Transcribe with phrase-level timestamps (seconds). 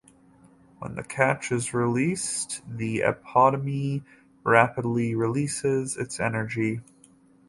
[0.79, 4.03] When the catch is released, the apodeme
[4.43, 6.81] rapidly releases its energy.